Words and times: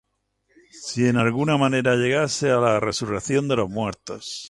Si 0.85 1.03
en 1.11 1.17
alguna 1.23 1.59
manera 1.63 1.95
llegase 2.01 2.45
á 2.49 2.57
la 2.65 2.73
resurrección 2.87 3.43
de 3.47 3.55
los 3.59 3.69
muertos. 3.79 4.25